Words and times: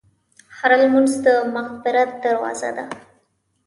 هره 0.57 0.77
لمونځ 0.83 1.11
د 1.25 1.27
مغفرت 1.55 2.09
دروازه 2.23 2.69
ده. 2.77 2.85